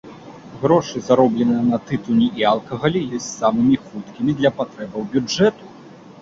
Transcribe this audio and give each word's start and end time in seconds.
Грошы, 0.61 1.01
заробленыя 1.09 1.63
на 1.71 1.79
тытуні 1.89 2.29
і 2.43 2.47
алкаголі, 2.53 2.99
ёсць 3.19 3.29
самымі 3.43 3.77
хуткімі 3.85 4.31
для 4.41 4.51
патрэбаў 4.63 5.07
бюджэту. 5.15 5.63